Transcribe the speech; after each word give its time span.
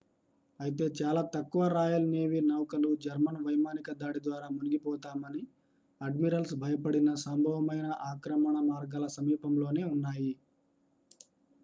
అయితే 0.59 0.85
చాలా 0.99 1.21
తక్కువ 1.33 1.63
రాయల్ 1.67 2.07
నేవీ 2.13 2.39
నౌకలు 2.45 2.89
జర్మన్ 3.03 3.37
వైమానిక 3.43 3.93
దాడి 3.99 4.19
ద్వారా 4.19 4.47
మునిగిపోతామని 4.47 5.41
అడ్మిరల్స్ 6.01 6.55
భయపడిన 6.63 7.11
సంభవమైన 7.25 7.89
ఆక్రమణ 8.09 8.57
మార్గాల 8.69 9.07
సమీపంలో 9.17 9.67
నే 9.71 9.83
ఉన్నాయి 9.93 10.33